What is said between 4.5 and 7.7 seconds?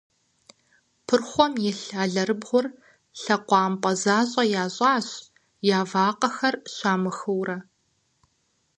ящӏащ, я вакъэхэр щамыхыурэ.